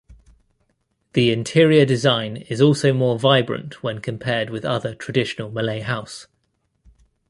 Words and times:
The 1.13 1.31
interior 1.31 1.85
design 1.85 2.37
is 2.37 2.59
also 2.59 2.91
more 2.91 3.19
vibrant 3.19 3.83
when 3.83 3.99
compared 4.01 4.49
with 4.49 4.65
other 4.65 4.95
traditional 4.95 5.51
Malay 5.51 5.81
house. 5.81 6.25